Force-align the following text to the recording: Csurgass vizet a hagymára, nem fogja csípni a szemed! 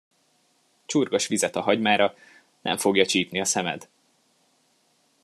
Csurgass 0.85 1.27
vizet 1.27 1.55
a 1.55 1.61
hagymára, 1.61 2.15
nem 2.61 2.77
fogja 2.77 3.05
csípni 3.05 3.39
a 3.39 3.45
szemed! 3.45 3.89